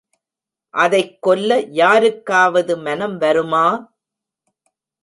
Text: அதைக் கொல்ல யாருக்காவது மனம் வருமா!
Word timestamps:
அதைக் 0.73 1.21
கொல்ல 1.21 1.49
யாருக்காவது 1.73 2.77
மனம் 2.77 3.17
வருமா! 3.17 3.65